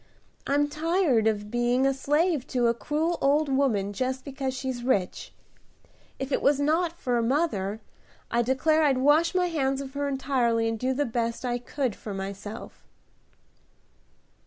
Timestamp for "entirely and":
10.07-10.79